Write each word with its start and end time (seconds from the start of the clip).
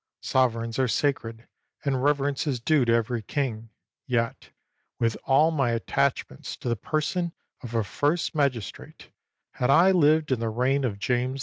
Sovereigns 0.21 0.79
are 0.79 0.87
sacred, 0.87 1.47
and 1.85 2.03
rever 2.03 2.27
ence 2.27 2.47
is 2.47 2.59
due 2.59 2.85
to 2.85 2.91
every 2.91 3.21
king; 3.21 3.69
yet, 4.07 4.49
with 4.97 5.15
all 5.25 5.51
my 5.51 5.73
at 5.73 5.85
tachments 5.85 6.57
to 6.57 6.67
the 6.67 6.75
person 6.75 7.33
of 7.61 7.75
a 7.75 7.83
first 7.83 8.33
magistrate, 8.33 9.11
had 9.51 9.69
I 9.69 9.91
lived 9.91 10.31
in 10.31 10.39
the 10.39 10.49
reign 10.49 10.85
of 10.85 10.97
James 10.97 11.39
II. 11.39 11.39